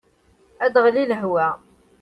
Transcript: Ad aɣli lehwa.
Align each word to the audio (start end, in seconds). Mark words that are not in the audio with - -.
Ad 0.65 0.73
aɣli 0.79 1.03
lehwa. 1.05 1.47